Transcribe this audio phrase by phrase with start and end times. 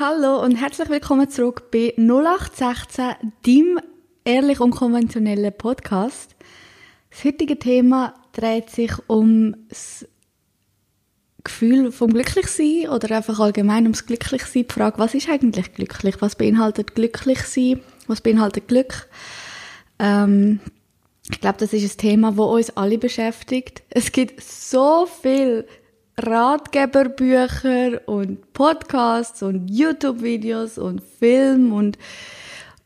[0.00, 3.80] Hallo und herzlich willkommen zurück bei 0816, dem
[4.24, 6.36] ehrlich unkonventionellen Podcast.
[7.10, 10.06] Das heutige Thema dreht sich um das
[11.42, 14.66] Gefühl vom Glücklichsein oder einfach allgemein ums Glücklichsein.
[14.68, 16.14] Die Frage, was ist eigentlich glücklich?
[16.20, 17.80] Was beinhaltet Glücklichsein?
[18.06, 19.08] Was beinhaltet Glück?
[19.98, 20.60] Ähm,
[21.28, 23.82] ich glaube, das ist ein Thema, wo uns alle beschäftigt.
[23.90, 25.66] Es gibt so viel
[26.18, 31.96] Ratgeberbücher und Podcasts und YouTube-Videos und Film und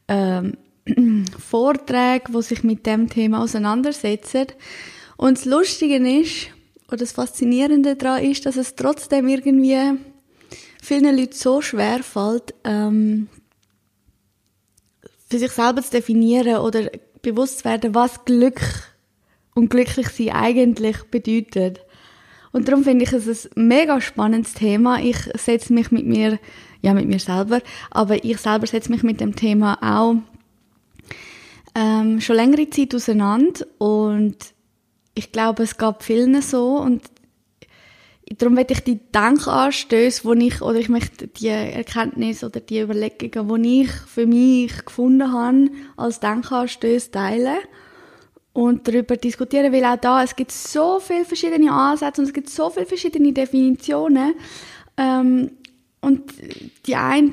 [0.09, 0.59] ähm,
[1.39, 4.47] Vorträge, die sich mit dem Thema auseinandersetzen.
[5.16, 6.48] Und das Lustige ist,
[6.89, 9.98] oder das Faszinierende daran ist, dass es trotzdem irgendwie
[10.83, 13.28] vielen Leuten so schwer fällt, ähm,
[15.30, 16.91] für sich selber zu definieren oder
[17.23, 18.61] bewusst zu werden, was Glück
[19.55, 21.80] und glücklich sein eigentlich bedeutet.
[22.52, 25.01] Und darum finde ich es ein mega spannendes Thema.
[25.01, 26.38] Ich setze mich mit mir,
[26.83, 30.17] ja, mit mir selber, aber ich selber setze mich mit dem Thema auch
[31.75, 33.67] ähm, schon längere Zeit auseinander.
[33.78, 34.36] Und
[35.14, 36.77] ich glaube, es gab vielen so.
[36.77, 37.03] Und
[38.36, 43.62] darum werde ich die Denkanstöße, wo ich, oder ich möchte die Erkenntnisse oder die Überlegungen,
[43.62, 47.56] die ich für mich gefunden habe, als Denkanstöße teilen
[48.53, 52.50] und darüber diskutieren, weil auch da, es gibt so viele verschiedene Ansätze und es gibt
[52.50, 54.34] so viele verschiedene Definitionen.
[54.97, 55.53] Ähm,
[56.00, 56.22] und
[56.86, 57.33] die einen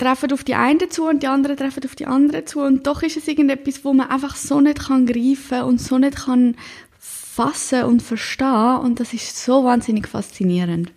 [0.00, 2.60] treffen auf die einen zu und die anderen treffen auf die anderen zu.
[2.60, 6.24] Und doch ist es irgendetwas, wo man einfach so nicht kann greifen und so nicht
[6.24, 6.56] kann
[6.98, 8.78] fassen und verstehen.
[8.78, 10.92] Und das ist so wahnsinnig faszinierend.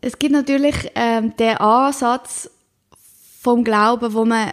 [0.00, 2.50] Es gibt natürlich ähm, den Ansatz
[3.40, 4.52] vom Glauben, wo man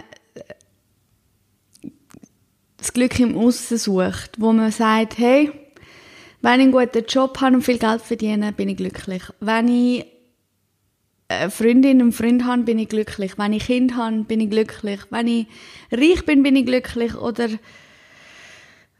[2.80, 5.52] das Glück im Aussen sucht, wo man sagt, hey,
[6.42, 9.24] wenn ich einen guten Job habe und viel Geld verdiene, bin ich glücklich.
[9.42, 10.06] Wenn ich
[11.28, 13.38] eine Freundin und Freund habe, bin ich glücklich.
[13.38, 15.02] Wenn ich Kind habe, bin ich glücklich.
[15.10, 15.48] Wenn ich
[15.92, 17.16] reich bin, bin ich glücklich.
[17.16, 17.50] Oder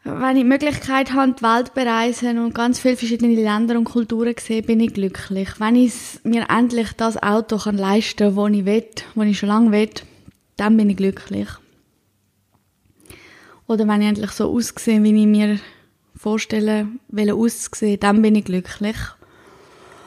[0.04, 4.36] wenn ich die Möglichkeit habe, die Welt bereisen und ganz viele verschiedene Länder und Kulturen
[4.38, 5.50] sehe, bin ich glücklich.
[5.60, 8.86] Wenn ich mir endlich das Auto kann leisten kann, das ich will,
[9.16, 9.90] das ich schon lange will,
[10.58, 11.48] dann bin ich glücklich.
[13.70, 15.60] Oder wenn ich endlich so aussehe, wie ich mir
[16.16, 18.98] vorstelle, will aussehen, dann bin ich glücklich.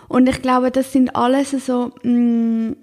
[0.09, 2.77] Und ich glaube, das sind alles so, mh, mm,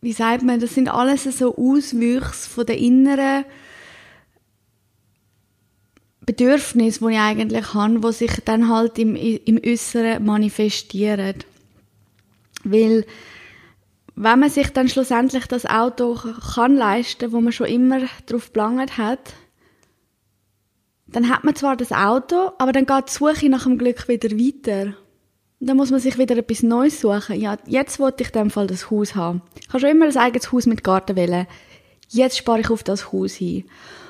[0.00, 3.44] wie sagt man, das sind alles so Auswüchse von der inneren
[6.24, 11.34] Bedürfnis, die ich eigentlich habe, wo sich dann halt im, im Äußeren manifestieren.
[12.64, 13.04] Weil
[14.16, 16.14] wenn man sich dann schlussendlich das Auto
[16.54, 19.34] kann leisten, wo man schon immer drauf gelangt hat,
[21.06, 24.30] dann hat man zwar das Auto, aber dann geht die Suche nach dem Glück wieder
[24.30, 24.94] weiter.
[25.60, 27.40] dann muss man sich wieder etwas Neues suchen.
[27.40, 29.42] Ja, jetzt wollte ich in dem Fall das Haus haben.
[29.60, 31.46] Ich habe schon immer ein eigenes Haus mit Garten wählen.
[32.08, 33.64] Jetzt spare ich auf das Haus hin.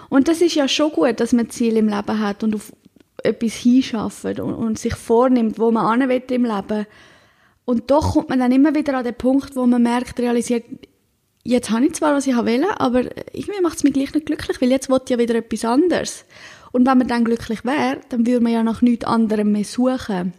[0.09, 2.73] Und das ist ja schon gut, dass man Ziel im Leben hat und auf
[3.23, 6.87] etwas hinschafft und, und sich vornimmt, wo man hin will im Leben.
[7.65, 10.65] Und doch kommt man dann immer wieder an den Punkt, wo man merkt, realisiert,
[11.45, 13.05] jetzt habe ich zwar, was ich will, aber
[13.35, 16.25] irgendwie macht es mich gleich nicht glücklich, weil jetzt wollte ich ja wieder etwas anderes.
[16.73, 20.33] Und wenn man dann glücklich wäre, dann würde man ja nach nichts anderem mehr suchen.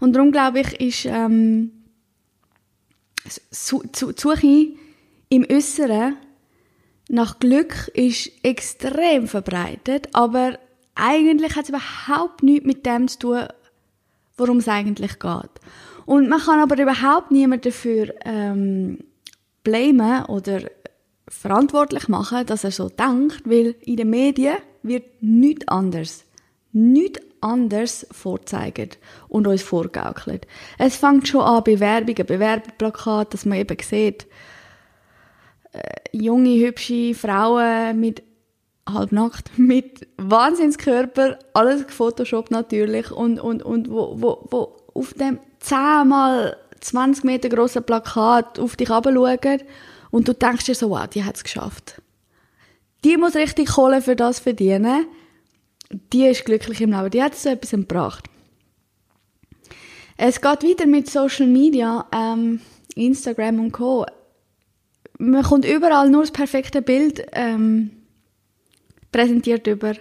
[0.00, 1.70] Und darum glaube ich, ist ähm,
[3.24, 4.72] die Suche
[5.28, 6.16] im Äußeren
[7.08, 10.58] nach Glück ist extrem verbreitet, aber
[10.94, 13.44] eigentlich hat es überhaupt nichts mit dem zu tun,
[14.36, 15.50] worum es eigentlich geht.
[16.04, 18.98] Und man kann aber überhaupt niemanden dafür ähm,
[19.64, 20.60] blamen oder
[21.28, 26.24] verantwortlich machen, dass er so denkt, weil in den Medien wird nichts anders,
[26.72, 28.98] nichts anders vorzeigt
[29.28, 30.46] und uns vorgaukelt.
[30.78, 34.26] Es fängt schon an bei Werbungen, Bewerberplakaten, dass man eben sieht,
[35.72, 35.80] äh,
[36.12, 38.22] junge, hübsche Frauen mit
[38.88, 46.08] halbnackt, mit Wahnsinnskörper, alles gefotoshoppt natürlich und, und, und wo, wo, wo auf dem 10
[46.08, 49.62] mal 20 Meter grossen Plakat auf dich schauen
[50.10, 52.00] und du denkst dir so, wow, die hat es geschafft.
[53.04, 55.06] Die muss richtig Kohle für das verdienen.
[56.12, 57.10] Die ist glücklich im Leben.
[57.10, 58.24] Die hat so etwas gebracht.
[60.16, 62.60] Es geht weiter mit Social Media, ähm,
[62.94, 64.06] Instagram und Co.
[65.18, 67.90] Man kommt überall nur das perfekte Bild ähm,
[69.16, 69.94] präsentiert über.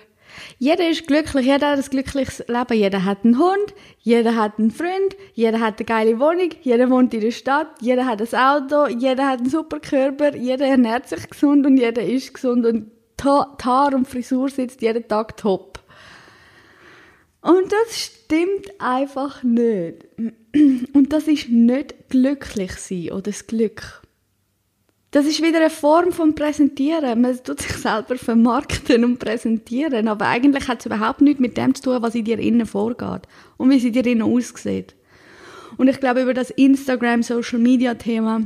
[0.58, 4.72] Jeder ist glücklich, jeder hat ein glückliches Leben, jeder hat einen Hund, jeder hat einen
[4.72, 8.88] Freund, jeder hat eine geile Wohnung, jeder wohnt in der Stadt, jeder hat ein Auto,
[8.88, 12.92] jeder hat einen super Körper, jeder ernährt sich gesund und jeder ist gesund und
[13.24, 15.80] Haar und Frisur sitzt jeden Tag top.
[17.42, 20.06] Und das stimmt einfach nicht.
[20.94, 24.02] Und das ist nicht glücklich sein oder das Glück.
[25.16, 27.22] Das ist wieder eine Form von Präsentieren.
[27.22, 31.74] Man tut sich selber vermarkten und präsentieren, aber eigentlich hat es überhaupt nichts mit dem
[31.74, 33.22] zu tun, was in dir innen vorgeht
[33.56, 34.94] und wie sie dir innen aussieht.
[35.78, 38.42] Und ich glaube, über das Instagram, Social Media Thema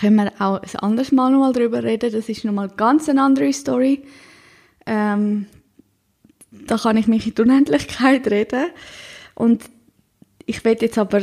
[0.00, 2.10] können wir auch ein anderes Mal nochmal drüber reden.
[2.10, 4.02] Das ist nochmal ganz eine andere Story.
[4.86, 5.44] Ähm,
[6.52, 8.68] da kann ich mich in die Unendlichkeit reden.
[9.34, 9.64] Und
[10.46, 11.20] ich werde jetzt aber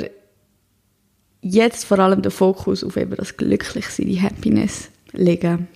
[1.42, 5.68] jetzt vor allem den Fokus auf eben das Glücklichsein, die Happiness legen.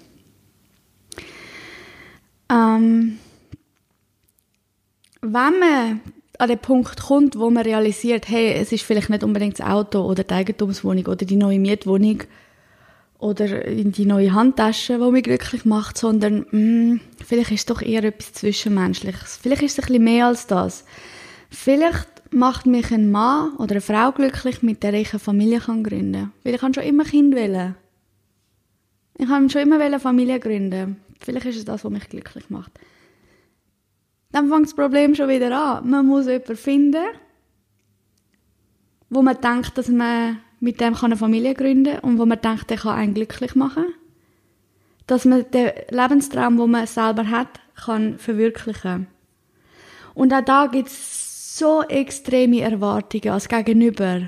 [2.49, 3.17] Ähm,
[5.21, 6.01] wenn man
[6.39, 10.01] an den Punkt kommt, wo man realisiert, hey, es ist vielleicht nicht unbedingt das Auto
[10.01, 12.23] oder die Eigentumswohnung oder die neue Mietwohnung
[13.19, 17.81] oder die neue Handtasche, die mich glücklich macht, sondern mh, hm, vielleicht ist es doch
[17.81, 19.39] eher etwas Zwischenmenschliches.
[19.41, 20.83] Vielleicht ist es ein bisschen mehr als das.
[21.49, 25.83] Vielleicht macht mich ein Mann oder eine Frau glücklich, mit der ich eine Familie kann
[25.83, 26.31] gründen kann.
[26.43, 27.75] Weil ich schon immer Kind wählen.
[29.17, 30.97] Ich kann schon immer eine Familie gründen.
[31.19, 32.71] Vielleicht ist es das, was mich glücklich macht.
[34.31, 35.89] Dann fängt das Problem schon wieder an.
[35.89, 37.05] Man muss jemanden finden,
[39.09, 42.69] wo man denkt, dass man mit dem eine Familie gründen kann und wo man denkt,
[42.69, 43.85] der kann einen glücklich machen.
[45.05, 49.07] Dass man den Lebenstraum, den man selber hat, kann verwirklichen.
[50.13, 51.22] Und auch da gibt es
[51.57, 54.27] so extreme Erwartungen als Gegenüber.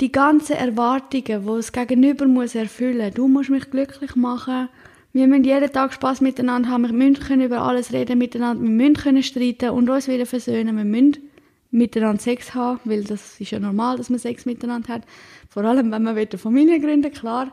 [0.00, 3.12] Die ganzen Erwartungen, die das Gegenüber muss erfüllen.
[3.14, 4.68] Du musst mich glücklich machen.
[5.12, 6.86] Wir müssen jeden Tag Spaß miteinander haben.
[6.86, 8.64] Wir müssen über alles reden miteinander.
[8.64, 10.76] Wir müssen streiten und uns wieder versöhnen.
[10.76, 11.30] Wir müssen
[11.70, 15.02] miteinander Sex haben, weil das ist ja normal, dass man Sex miteinander hat.
[15.48, 17.52] Vor allem, wenn man eine Familie gründen klar.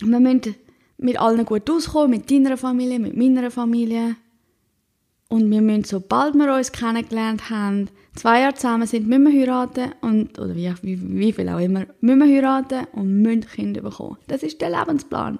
[0.00, 0.54] Wir müssen
[0.98, 4.16] mit allen gut auskommen, mit deiner Familie, mit meiner Familie.
[5.30, 9.92] Und wir müssen, sobald wir uns kennengelernt haben, zwei Jahre zusammen sind, müssen wir heiraten
[10.00, 14.18] und, oder wie, wie, wie viel auch immer, müssen wir heiraten und müssen Kinder bekommen.
[14.26, 15.38] Das ist der Lebensplan.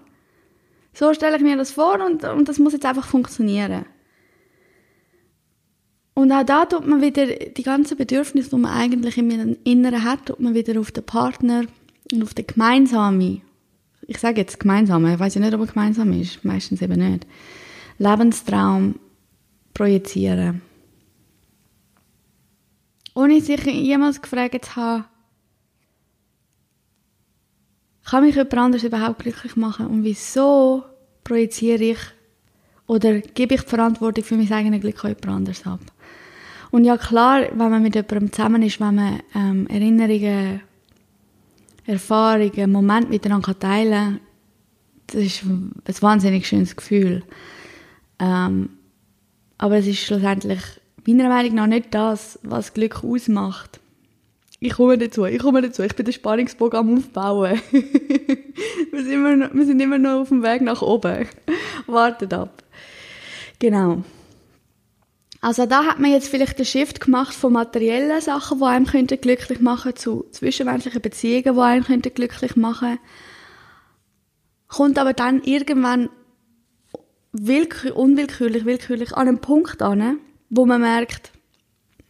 [0.92, 3.84] So stelle ich mir das vor und, und das muss jetzt einfach funktionieren.
[6.14, 10.26] Und auch da tut man wieder die ganzen Bedürfnisse, die man eigentlich im Inneren hat,
[10.26, 11.64] tut man wieder auf den Partner
[12.12, 13.42] und auf den gemeinsamen,
[14.06, 17.26] ich sage jetzt gemeinsame, ich weiß ja nicht, ob er gemeinsam ist, meistens eben nicht,
[17.98, 18.94] Lebenstraum
[19.74, 20.62] projizieren.
[23.14, 25.04] Ohne sich jemals gefragt zu haben,
[28.04, 30.84] kann mich jemand anderes überhaupt glücklich machen und wieso
[31.24, 31.98] projiziere ich
[32.86, 35.80] oder gebe ich die Verantwortung für mein eigenes Glück an jemand anderes ab.
[36.70, 40.60] Und ja klar, wenn man mit jemandem zusammen ist, wenn man ähm, Erinnerungen,
[41.86, 44.20] Erfahrungen, Momente miteinander teilen kann,
[45.06, 47.22] das ist ein wahnsinnig schönes Gefühl.
[48.18, 48.70] Ähm,
[49.60, 50.62] aber es ist schlussendlich
[51.06, 53.78] meiner Meinung nach nicht das, was Glück ausmacht.
[54.58, 55.82] Ich komme dazu, ich komme dazu.
[55.82, 57.60] Ich bin den Spannungsbogen am Aufbauen.
[57.70, 61.28] wir, sind immer noch, wir sind immer noch auf dem Weg nach oben.
[61.86, 62.62] Wartet ab.
[63.58, 64.02] Genau.
[65.42, 69.20] Also da hat man jetzt vielleicht den Shift gemacht von materiellen Sachen, die einem könnten
[69.20, 72.98] glücklich machen, zu zwischenmenschlichen Beziehungen, die einem könnten glücklich machen.
[74.68, 76.08] Kommt aber dann irgendwann
[77.32, 80.18] willkür, unwillkürlich, willkürlich an einen Punkt an,
[80.48, 81.32] wo man merkt,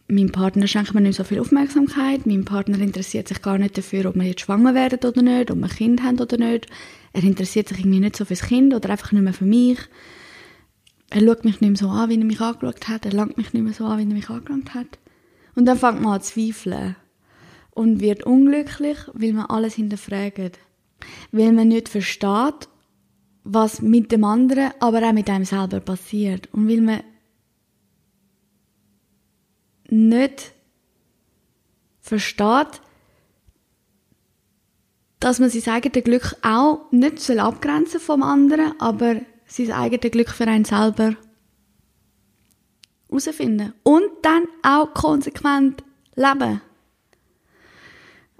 [0.07, 4.07] mein Partner schenkt mir nicht so viel Aufmerksamkeit, mein Partner interessiert sich gar nicht dafür,
[4.07, 6.67] ob wir jetzt schwanger werden oder nicht, ob wir ein Kind haben oder nicht.
[7.13, 9.79] Er interessiert sich irgendwie nicht so fürs Kind oder einfach nicht mehr für mich.
[11.09, 13.05] Er schaut mich nicht mehr so an, wie er mich angeschaut hat.
[13.05, 14.99] Er langt mich nicht mehr so an, wie er mich angelangt hat.
[15.55, 16.95] Und dann fängt man an zu zweifeln.
[17.71, 20.59] Und wird unglücklich, weil man alles hinterfragt.
[21.31, 22.67] Weil man nicht versteht,
[23.43, 26.47] was mit dem anderen, aber auch mit einem selber passiert.
[26.53, 27.03] Und weil man
[29.89, 30.53] nicht
[31.99, 32.81] versteht,
[35.19, 40.47] dass man sein eigenes Glück auch nicht abgrenzen vom anderen, aber sein eigenes Glück für
[40.47, 41.15] einen selber
[43.09, 43.73] herausfinden.
[43.83, 45.83] Und dann auch konsequent
[46.15, 46.61] leben.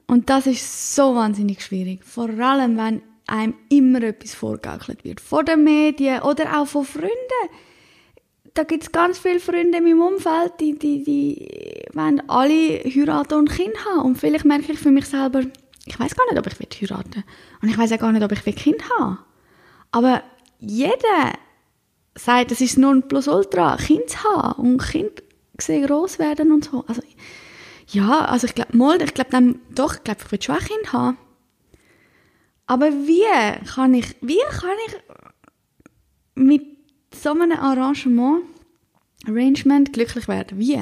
[0.08, 2.04] Und das ist so wahnsinnig schwierig.
[2.04, 3.02] Vor allem, wenn
[3.32, 5.22] einem immer etwas vorgegaukelt wird.
[5.22, 7.12] Von den Medien oder auch von Freunden.
[8.54, 13.36] Da gibt es ganz viele Freunde in meinem Umfeld, die, die, die wollen alle heiraten
[13.36, 14.02] und Kind haben.
[14.02, 15.42] Und vielleicht merke ich für mich selber,
[15.86, 17.24] ich weiß gar nicht, ob ich heiraten will.
[17.62, 19.20] Und ich weiß auch gar nicht, ob ich ein Kind haben
[19.92, 20.22] Aber
[20.60, 21.34] jeder
[22.16, 25.24] sagt, es ist nur ein Plus-Ultra, Kind zu haben und Kind
[25.58, 26.84] sehen gross werden und so.
[26.88, 27.02] Also,
[27.88, 30.92] ja, also ich glaube, ich glaube dann, doch, ich glaube, ich will schon ein Kind
[30.92, 31.18] haben.
[32.72, 33.26] Aber wie
[33.66, 34.96] kann ich, wie kann ich
[36.36, 36.64] mit
[37.14, 38.46] so einem Arrangement,
[39.28, 40.58] Arrangement glücklich werden?
[40.58, 40.82] Wie?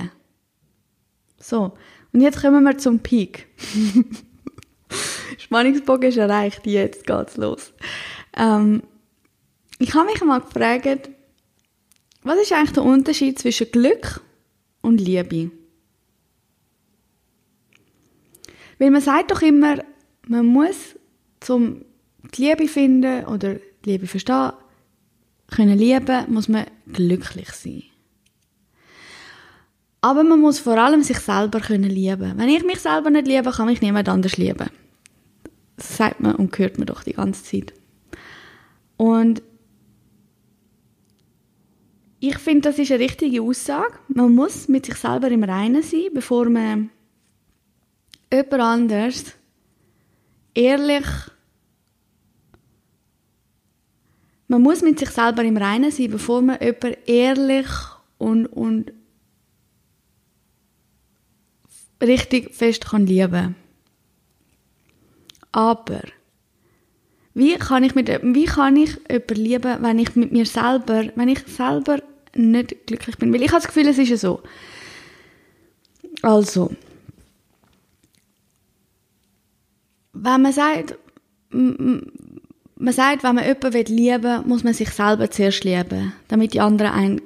[1.40, 1.76] So,
[2.14, 3.48] und jetzt kommen wir zum Peak.
[5.40, 7.74] Spannungsbogen ist erreicht, jetzt geht's los.
[8.38, 8.84] Ähm,
[9.80, 11.10] ich habe mich mal gefragt,
[12.22, 14.22] was ist eigentlich der Unterschied zwischen Glück
[14.82, 15.50] und Liebe?
[18.78, 19.84] Weil man sagt doch immer,
[20.28, 20.99] man muss
[21.40, 21.86] zum
[22.36, 24.52] die Liebe finden oder die Liebe verstehen,
[25.50, 27.84] können lieben, muss man glücklich sein.
[30.02, 32.38] Aber man muss vor allem sich selber können lieben.
[32.38, 34.70] Wenn ich mich selber nicht liebe, kann mich niemand anders lieben.
[35.76, 37.74] Das sagt man und hört man doch die ganze Zeit.
[38.96, 39.42] Und
[42.22, 43.94] ich finde, das ist eine richtige Aussage.
[44.10, 46.90] Man muss mit sich selber im Reinen sein, bevor man
[48.32, 49.39] jemand anders
[50.60, 51.06] ehrlich
[54.48, 57.68] man muss mit sich selber im Reinen sein, bevor man jemand ehrlich
[58.18, 58.92] und, und
[62.02, 63.56] richtig fest kann lieben
[65.52, 66.02] Aber
[67.34, 71.30] wie kann ich mit wie kann ich jemanden lieben, wenn ich mit mir selber, wenn
[71.30, 72.00] ich selber
[72.36, 73.32] nicht glücklich bin?
[73.34, 74.42] Weil ich habe das Gefühl, es ist ja so.
[76.22, 76.72] Also,
[80.22, 80.98] wenn man sagt,
[81.52, 86.62] man sagt, wenn man jemanden lieben will, muss man sich selber zuerst lieben, damit die
[86.62, 87.22] anderen einen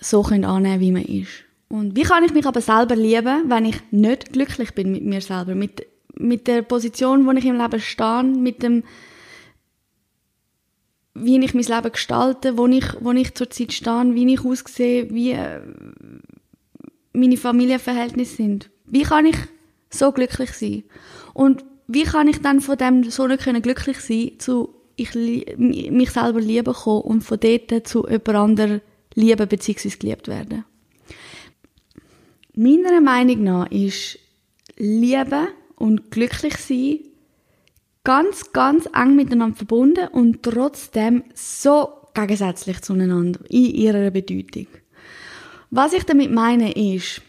[0.00, 1.44] so annehmen können, wie man ist.
[1.68, 5.20] Und wie kann ich mich aber selber lieben, wenn ich nicht glücklich bin mit mir
[5.20, 5.86] selber, mit,
[6.16, 8.84] mit der Position, wo ich im Leben stehe, mit dem,
[11.14, 15.32] wie ich mein Leben gestalte, wo ich, wo ich zurzeit stehe, wie ich aussehe, wie
[15.32, 15.60] äh,
[17.12, 18.70] meine Familienverhältnisse sind.
[18.86, 19.36] Wie kann ich
[19.90, 20.84] so glücklich sein?
[21.32, 25.14] Und wie kann ich dann von dem so nicht glücklich sein, zu ich
[25.56, 28.80] mich selber lieben kann und von dort zu jemand anderem
[29.14, 29.90] lieben bzw.
[29.90, 30.64] geliebt werden?
[32.54, 34.18] Meiner Meinung nach ist
[34.76, 37.00] Liebe und glücklich sein
[38.04, 44.66] ganz, ganz eng miteinander verbunden und trotzdem so gegensätzlich zueinander in ihrer Bedeutung.
[45.70, 47.22] Was ich damit meine ist,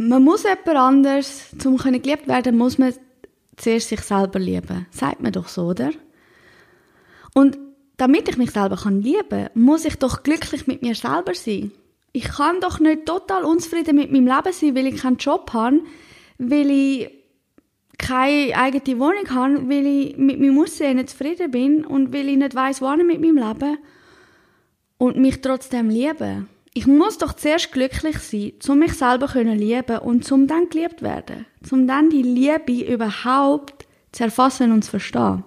[0.00, 2.94] man muss jemand anders, zum geliebt werden, muss man
[3.56, 4.86] zuerst sich selber lieben.
[4.90, 5.90] Sagt man doch so, oder?
[7.34, 7.58] Und
[7.98, 11.70] damit ich mich selber kann lieben, muss ich doch glücklich mit mir selber sein.
[12.12, 15.80] Ich kann doch nicht total unzufrieden mit meinem Leben sein, weil ich keinen Job habe,
[16.38, 17.10] weil ich
[17.98, 22.38] keine eigene Wohnung habe, weil ich mit meinem Aussehen nicht zufrieden bin und weil ich
[22.38, 23.78] nicht weiß, wohin mit meinem Leben
[24.96, 26.48] und mich trotzdem lieben.
[26.72, 31.02] Ich muss doch zuerst glücklich sein, um mich selber zu lieben und zum dann geliebt
[31.02, 35.44] werden, um dann die Liebe überhaupt zu erfassen und zu verstehen.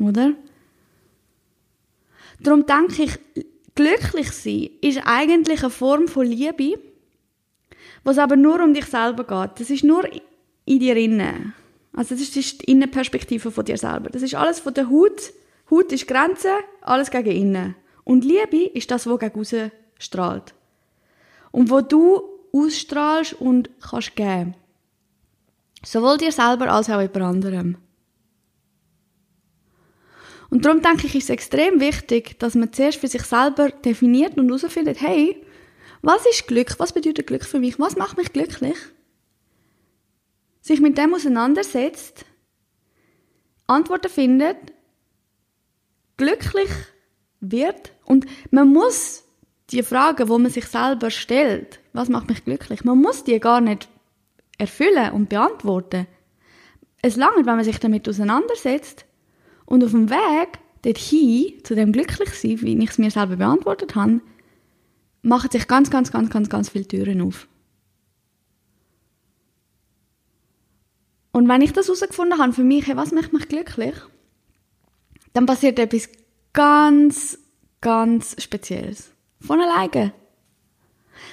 [0.00, 0.32] Oder?
[2.40, 3.18] Darum denke ich,
[3.76, 6.80] glücklich sein ist eigentlich eine Form von Liebe,
[8.02, 9.60] was aber nur um dich selber geht.
[9.60, 10.02] Das ist nur
[10.64, 11.54] in dir innen.
[11.92, 14.10] Also das ist die Innenperspektive von dir selber.
[14.10, 15.32] Das ist alles von der Haut.
[15.70, 16.50] Haut ist Grenze,
[16.80, 17.74] alles gegen innen.
[18.04, 19.54] Und Liebe ist das, was gegen raus
[19.98, 20.54] strahlt.
[21.50, 24.54] Und wo du ausstrahlst und kannst geben.
[25.84, 27.78] Sowohl dir selber als auch jemand anderem.
[30.50, 34.36] Und darum denke ich, ist es extrem wichtig, dass man zuerst für sich selber definiert
[34.36, 35.42] und herausfindet, hey,
[36.02, 36.78] was ist Glück?
[36.78, 37.78] Was bedeutet Glück für mich?
[37.78, 38.76] Was macht mich glücklich?
[40.60, 42.26] Sich mit dem auseinandersetzt,
[43.66, 44.58] Antworten findet,
[46.16, 46.68] glücklich
[47.42, 47.92] wird.
[48.04, 49.24] Und man muss
[49.70, 53.60] die Frage, wo man sich selber stellt, was macht mich glücklich, man muss die gar
[53.60, 53.88] nicht
[54.58, 56.06] erfüllen und beantworten.
[57.02, 59.04] Es langt, wenn man sich damit auseinandersetzt
[59.66, 64.20] und auf dem Weg dorthin, zu dem Glücklichsein, wie ich es mir selber beantwortet habe,
[65.22, 67.48] machen sich ganz, ganz, ganz, ganz, ganz viele Türen auf.
[71.32, 73.94] Und wenn ich das herausgefunden habe, für mich, hey, was macht mich glücklich,
[75.32, 76.08] dann passiert etwas
[76.52, 77.38] ganz,
[77.80, 79.12] ganz Spezielles.
[79.40, 80.12] Von alleine.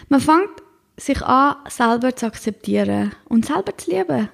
[0.07, 0.63] Man fängt
[0.97, 4.29] sich an, selber zu akzeptieren und selber zu lieben.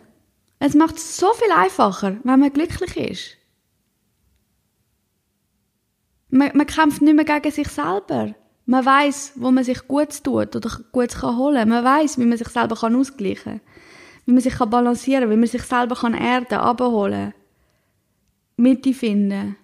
[0.59, 3.37] Es macht es so viel einfacher, wenn man glücklich ist.
[6.29, 8.33] Man, man kämpft nicht mehr gegen sich selber.
[8.65, 11.69] Man weiß, wo man sich gut tut oder gut kann holen.
[11.69, 13.61] Man weiß, wie man sich selber kann ausgleichen kann,
[14.25, 17.33] wie man sich kann balancieren, wie man sich selber kann erden, abholen,
[18.57, 19.55] Mitte finden.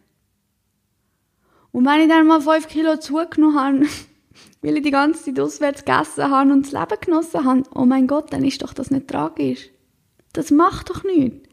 [1.72, 3.86] Und wenn ich dann mal fünf Kilo zugenommen habe,
[4.62, 8.08] weil ich die ganze Zeit auswärts gegessen habe und das Leben genossen habe, oh mein
[8.08, 9.70] Gott, dann ist doch das nicht tragisch.
[10.34, 11.50] Das macht doch nichts.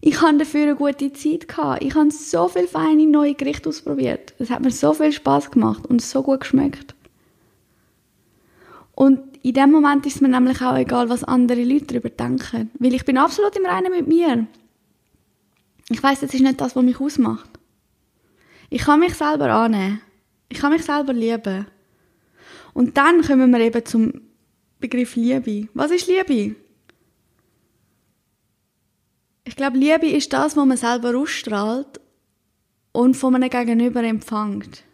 [0.00, 1.48] Ich hatte dafür eine gute Zeit.
[1.48, 1.82] Gehabt.
[1.82, 4.34] Ich habe so viele feine neue Gerichte ausprobiert.
[4.38, 6.94] Es hat mir so viel Spaß gemacht und so gut geschmeckt.
[8.94, 12.70] Und in dem Moment ist es mir nämlich auch egal, was andere Leute darüber denken.
[12.78, 14.46] Weil ich bin absolut im Reinen mit mir.
[15.88, 17.57] Ich weiß, das ist nicht das, was mich ausmacht.
[18.70, 20.00] Ich kann mich selber annehmen.
[20.48, 21.66] Ich kann mich selber lieben.
[22.74, 24.12] Und dann kommen wir eben zum
[24.78, 25.68] Begriff Liebe.
[25.74, 26.56] Was ist Liebe?
[29.44, 32.00] Ich glaube, Liebe ist das, was man selber ausstrahlt
[32.92, 34.84] und von einem Gegenüber empfängt.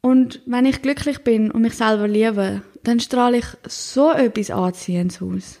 [0.00, 5.22] Und wenn ich glücklich bin und mich selber liebe, dann strahle ich so etwas Anziehendes
[5.22, 5.60] aus.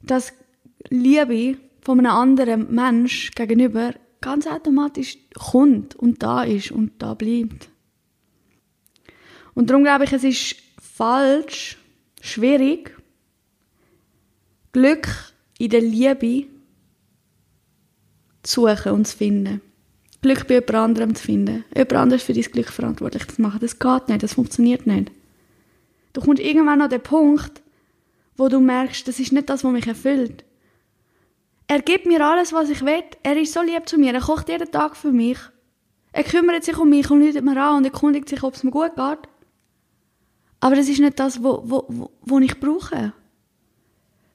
[0.00, 0.32] Dass
[0.88, 7.68] Liebe von einem anderen Mensch gegenüber ganz automatisch kommt und da ist und da bleibt.
[9.54, 11.76] Und darum glaube ich, es ist falsch,
[12.20, 12.96] schwierig,
[14.72, 15.08] Glück
[15.58, 16.46] in der Liebe
[18.42, 19.60] zu suchen und zu finden.
[20.22, 21.64] Glück bei jemand anderem zu finden.
[21.76, 23.60] Jemand anderes für dein Glück verantwortlich zu machen.
[23.60, 25.12] Das geht nicht, das funktioniert nicht.
[26.14, 27.60] Du kommst irgendwann an den Punkt,
[28.36, 30.44] wo du merkst, das ist nicht das, was mich erfüllt.
[31.66, 33.04] Er gibt mir alles, was ich will.
[33.22, 34.12] Er ist so lieb zu mir.
[34.12, 35.38] Er kocht jeden Tag für mich.
[36.12, 38.70] Er kümmert sich um mich und läutet mir an und erkundigt sich, ob es mir
[38.70, 39.18] gut geht.
[40.60, 43.12] Aber das ist nicht das, was ich brauche.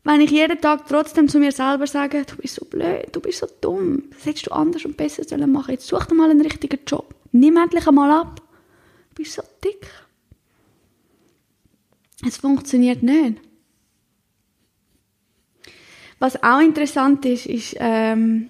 [0.03, 3.39] Wenn ich jeden Tag trotzdem zu mir selber sage, du bist so blöd, du bist
[3.39, 5.71] so dumm, das hättest du anders und besser sollen machen.
[5.71, 7.15] Jetzt such dir mal einen richtigen Job.
[7.31, 8.41] Nimm endlich einmal ab.
[9.09, 9.87] Du bist so dick.
[12.25, 13.41] Es funktioniert nicht.
[16.19, 18.49] Was auch interessant ist, ist, ähm,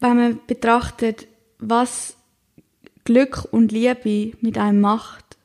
[0.00, 1.26] wenn man betrachtet,
[1.58, 2.16] was
[3.04, 5.36] Glück und Liebe mit einem macht.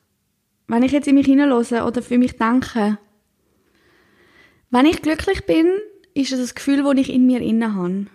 [0.68, 2.98] Wenn ich jetzt in mich hineinlose oder für mich denke,
[4.70, 5.70] wenn ich glücklich bin,
[6.14, 8.06] ist das das Gefühl, das ich in mir inne habe.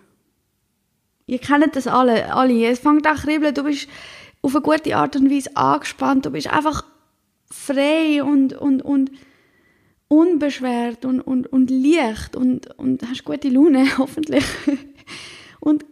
[1.25, 2.65] Ihr kennt das alle, alle.
[2.67, 3.89] Es fängt an kribbeln, du bist
[4.41, 6.83] auf eine gute Art und Weise angespannt, du bist einfach
[7.51, 9.11] frei und, und, und
[10.07, 14.45] unbeschwert und, und, und leicht und, und hast gute Laune, hoffentlich.
[15.59, 15.85] und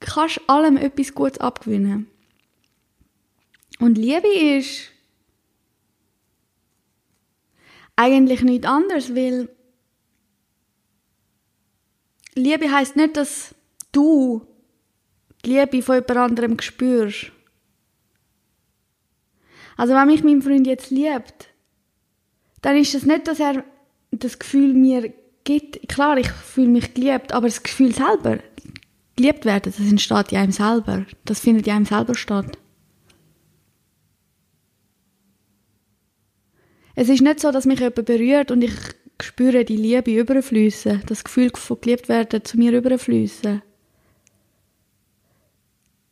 [0.00, 2.06] kannst allem etwas Gutes abgewinnen.
[3.78, 4.90] Und Liebe ist
[7.96, 9.48] eigentlich nichts anderes, weil
[12.34, 13.54] Liebe heißt nicht, dass
[13.90, 14.46] du
[15.44, 17.32] die Liebe von jemand anderem spürst.
[19.76, 21.51] Also wenn mich mein Freund jetzt liebt,
[22.62, 23.64] dann ist es nicht, dass er
[24.10, 25.12] das Gefühl mir
[25.44, 25.88] gibt.
[25.88, 28.38] Klar, ich fühle mich geliebt, aber das Gefühl selber,
[29.16, 31.04] geliebt werden, das entsteht in einem selber.
[31.24, 32.58] Das findet in einem selber statt.
[36.94, 38.74] Es ist nicht so, dass mich jemand berührt und ich
[39.20, 43.62] spüre die Liebe überfließen, das Gefühl von geliebt werden zu mir überfließen.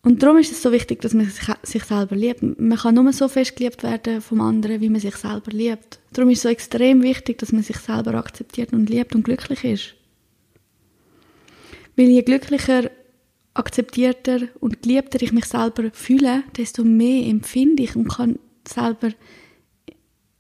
[0.02, 1.30] Und darum ist es so wichtig, dass man
[1.62, 2.42] sich selber liebt.
[2.42, 6.00] Man kann nur so fest geliebt werden vom anderen, wie man sich selber liebt.
[6.12, 9.64] Darum ist es so extrem wichtig, dass man sich selber akzeptiert und liebt und glücklich
[9.64, 9.94] ist.
[11.96, 12.90] Weil je glücklicher,
[13.52, 19.10] akzeptierter und geliebter ich mich selber fühle, desto mehr empfinde ich und kann selber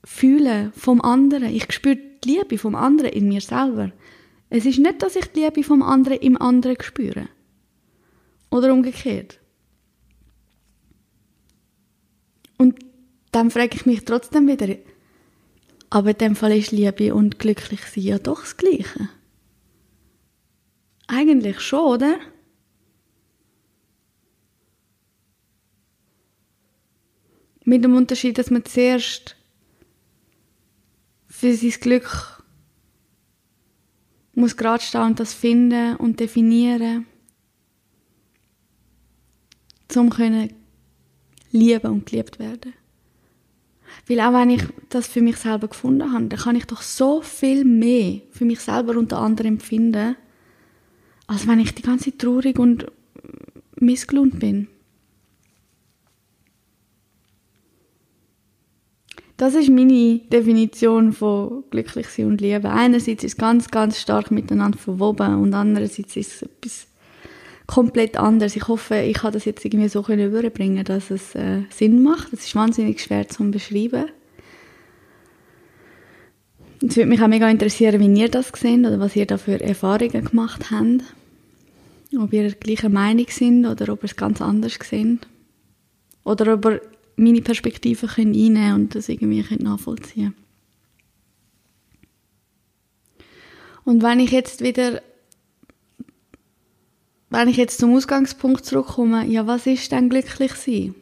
[0.04, 1.54] fühlen vom anderen.
[1.54, 3.92] Ich spüre die Liebe vom anderen in mir selber.
[4.48, 7.28] Es ist nicht, dass ich die Liebe vom anderen im anderen spüre.
[8.50, 9.39] Oder umgekehrt.
[12.60, 12.78] Und
[13.32, 14.76] dann frage ich mich trotzdem wieder,
[15.88, 19.08] aber in dem Fall ist Liebe und glücklich sein ja doch das Gleiche.
[21.06, 22.18] Eigentlich schon, oder?
[27.64, 29.36] Mit dem Unterschied, dass man zuerst
[31.28, 32.44] für sein Glück
[34.34, 37.06] muss gerade stehen und das finden und definieren,
[39.96, 40.59] um können
[41.50, 42.74] lieben und geliebt werden.
[44.08, 47.22] Weil auch wenn ich das für mich selber gefunden habe, dann kann ich doch so
[47.22, 50.16] viel mehr für mich selber unter anderem empfinden,
[51.26, 52.86] als wenn ich die ganze Zeit traurig und
[53.76, 54.68] missgelohnt bin.
[59.36, 62.66] Das ist meine Definition von glücklich sein und lieben.
[62.66, 66.89] Einerseits ist es ganz, ganz stark miteinander verwoben und andererseits ist es etwas
[67.70, 68.56] komplett anders.
[68.56, 72.32] Ich hoffe, ich kann das jetzt irgendwie so überbringen, dass es äh, Sinn macht.
[72.32, 74.06] Das ist wahnsinnig schwer zu beschreiben.
[76.82, 79.60] Es würde mich auch mega interessieren, wie ihr das seht oder was ihr da für
[79.60, 81.04] Erfahrungen gemacht habt.
[82.18, 85.28] Ob ihr gleicher Meinung sind oder ob ihr es ganz anders seht.
[86.24, 86.80] Oder ob ihr
[87.14, 90.34] meine Perspektive können einnehmen und das irgendwie nachvollziehen
[93.84, 95.02] Und wenn ich jetzt wieder
[97.30, 100.94] wenn ich jetzt zum Ausgangspunkt zurückkomme, ja, was ist denn glücklich sein?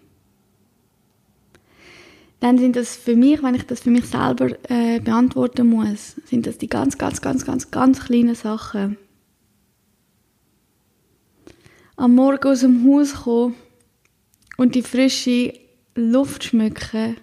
[2.41, 6.47] Dann sind das für mich, wenn ich das für mich selber äh, beantworten muss, sind
[6.47, 8.97] das die ganz, ganz, ganz, ganz, ganz kleinen Sachen.
[11.97, 13.57] Am Morgen aus dem Haus kommen
[14.57, 15.53] und die frische
[15.97, 17.17] Luft schmücken.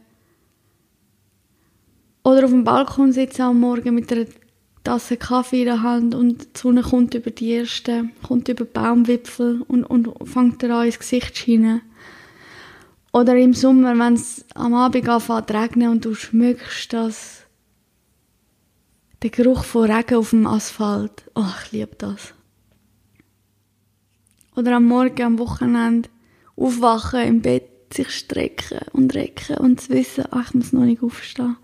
[2.24, 4.26] Oder auf dem Balkon sitzen am Morgen mit einer
[4.86, 8.72] Tasse Kaffee in der Hand und die Sonne kommt über die ersten, kommt über die
[8.72, 11.82] Baumwipfel und, und fängt an ins Gesicht zu scheinen.
[13.12, 17.46] Oder im Sommer, wenn es am Abend anfängt zu regnen und du schmückst das,
[19.24, 21.24] der Geruch von Regen auf dem Asphalt.
[21.34, 22.36] Oh, ich liebe das.
[24.56, 26.10] Oder am Morgen, am Wochenende
[26.56, 31.02] aufwachen im Bett, sich strecken und recken und zu wissen, ach, ich muss noch nicht
[31.02, 31.58] aufstehen.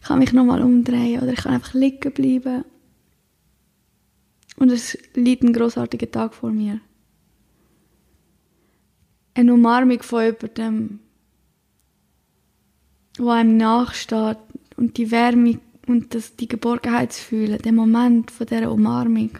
[0.00, 2.64] Ich kann mich nochmal umdrehen oder ich kann einfach liegen bleiben.
[4.56, 6.80] Und es liegt ein großartiger Tag vor mir
[9.34, 11.00] eine Umarmung von jemandem,
[13.18, 14.38] wo einem nachsteht
[14.76, 19.30] und die Wärme und das, die Geborgenheit zu fühlen, der Moment von dieser Umarmung.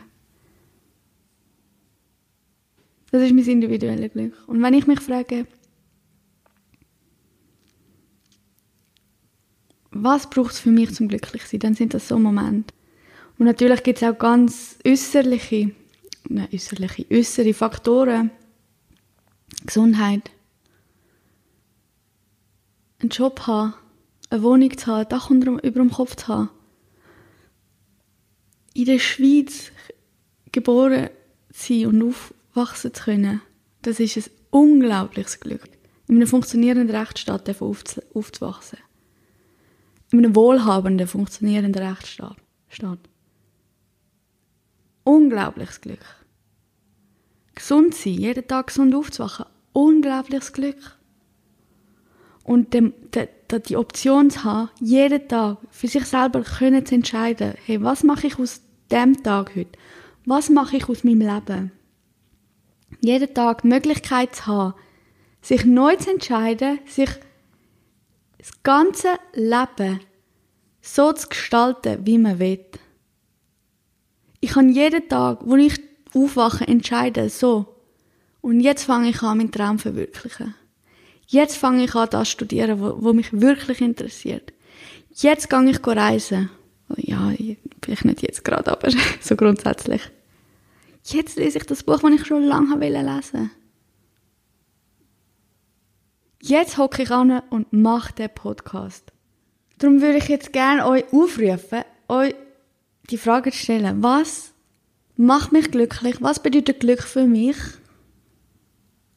[3.11, 4.35] Das ist mein individuelles Glück.
[4.46, 5.46] Und wenn ich mich frage,
[9.90, 12.74] was braucht es für mich zum glücklich sein, dann sind das so Momente.
[13.38, 15.72] Und natürlich gibt es auch ganz äußerliche,
[16.29, 18.31] nein, äußerliche, äußere Faktoren,
[19.64, 20.31] Gesundheit.
[23.00, 23.74] Einen Job haben,
[24.29, 26.50] eine Wohnung zu haben, ein Dach über dem Kopf zu haben.
[28.74, 29.72] In der Schweiz
[30.53, 31.09] geboren
[31.53, 33.40] zu sein und aufwachsen zu können,
[33.83, 35.68] das ist ein unglaubliches Glück.
[36.07, 38.79] In einem funktionierenden Rechtsstaat aufzuwachsen.
[40.12, 42.37] In einem wohlhabenden, funktionierenden Rechtsstaat.
[45.05, 46.05] Unglaubliches Glück
[47.61, 50.96] gesund sein, jeden Tag gesund aufzuwachen, unglaubliches Glück.
[52.42, 56.94] Und dem, de, de, die Option zu haben, jeden Tag für sich selber können zu
[56.94, 59.79] entscheiden, hey, was mache ich aus dem Tag heute?
[60.25, 61.73] Was mache ich aus meinem Leben?
[63.01, 64.75] Jeden Tag die Möglichkeit zu haben,
[65.42, 67.11] sich neu zu entscheiden, sich
[68.40, 70.00] das ganze Leben
[70.81, 72.64] so zu gestalten, wie man will.
[74.40, 75.79] Ich kann jeden Tag, wo ich
[76.14, 77.76] aufwachen, entscheiden, so.
[78.40, 80.55] Und jetzt fange ich an, meinen Traum zu verwirklichen.
[81.26, 84.55] Jetzt fange ich an, das zu studieren, wo mich wirklich interessiert.
[85.12, 86.48] Jetzt gehe ich reisen.
[86.96, 87.33] Ja,
[87.83, 88.88] vielleicht nicht jetzt gerade, aber
[89.20, 90.00] so grundsätzlich.
[91.05, 93.50] Jetzt lese ich das Buch, das ich schon lange lesen wollte.
[96.42, 99.12] Jetzt hocke ich an und mache den Podcast.
[99.79, 102.35] Darum würde ich jetzt gerne euch aufrufen, euch
[103.11, 104.55] die Frage zu stellen, was
[105.16, 106.16] macht mich glücklich?
[106.20, 107.57] Was bedeutet Glück für mich?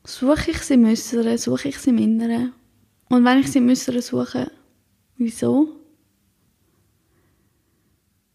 [0.06, 2.52] Suche ich sie im Äußeren, suche ich sie im Inneren?
[3.10, 4.52] Und wenn ich sie im Äußeren suche,
[5.16, 5.70] wieso?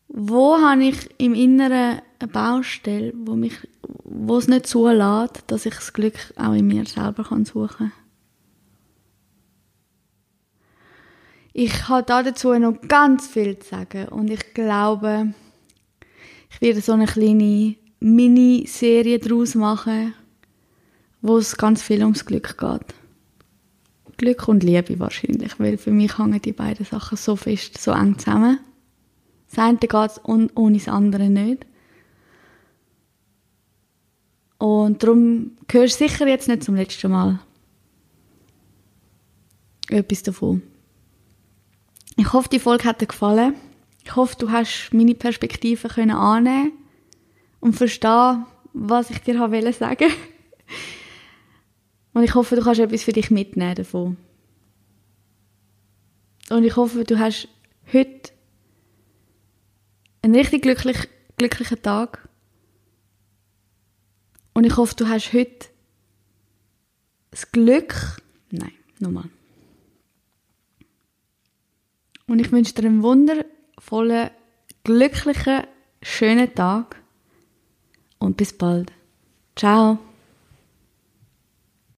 [0.08, 5.74] Wo habe ich im Inneren eine Baustelle, wo, mich, wo es nicht zulässt, dass ich
[5.74, 7.92] das Glück auch in mir selber suchen kann?
[11.60, 15.34] Ich habe dazu noch ganz viel zu sagen und ich glaube,
[16.50, 20.14] ich werde so eine kleine Miniserie daraus machen,
[21.20, 22.94] wo es ganz viel ums Glück geht.
[24.18, 28.16] Glück und Liebe wahrscheinlich, weil für mich hängen die beiden Sachen so fest, so eng
[28.20, 28.60] zusammen.
[29.50, 31.66] Das eine geht ohne das andere nicht.
[34.58, 37.40] Und darum hörst du sicher jetzt nicht zum letzten Mal
[39.88, 40.62] etwas davon.
[42.18, 43.54] Ich hoffe, die Folge hat dir gefallen.
[44.02, 46.72] Ich hoffe, du hast meine Perspektive können annehmen
[47.60, 50.10] und verstehen, was ich dir wollte sagen.
[52.14, 54.16] Und ich hoffe, du kannst etwas für dich mitnehmen davon.
[56.50, 57.46] Und ich hoffe, du hast
[57.92, 58.32] heute
[60.22, 62.28] einen richtig glücklich, glücklichen Tag.
[64.54, 65.68] Und ich hoffe, du hast heute
[67.30, 68.20] das Glück.
[68.50, 69.30] Nein, nochmal.
[72.28, 73.44] Und ich wünsche dir einen Wunder
[73.78, 74.30] vollen,
[74.84, 75.64] glücklichen,
[76.02, 77.02] schönen Tag
[78.18, 78.92] und bis bald.
[79.56, 79.98] Ciao.